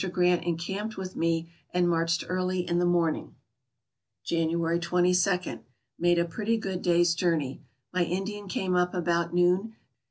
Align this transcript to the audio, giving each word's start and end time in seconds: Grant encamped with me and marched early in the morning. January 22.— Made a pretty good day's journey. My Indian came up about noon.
Grant 0.13 0.43
encamped 0.45 0.97
with 0.97 1.15
me 1.15 1.51
and 1.75 1.87
marched 1.87 2.23
early 2.27 2.67
in 2.67 2.79
the 2.79 2.87
morning. 2.87 3.35
January 4.23 4.79
22.— 4.79 5.59
Made 5.99 6.17
a 6.17 6.25
pretty 6.25 6.57
good 6.57 6.81
day's 6.81 7.13
journey. 7.13 7.61
My 7.93 8.03
Indian 8.03 8.47
came 8.47 8.75
up 8.75 8.95
about 8.95 9.31
noon. 9.31 9.75